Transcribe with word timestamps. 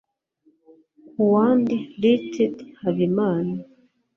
Ku 1.11 1.21
wa 1.33 1.45
nd 1.59 1.69
Lt 2.01 2.35
Habimana 2.81 3.57